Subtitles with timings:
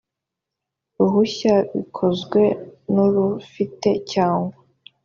[0.97, 2.41] ruhushya bikozwe
[2.93, 4.55] n urufite cyangwa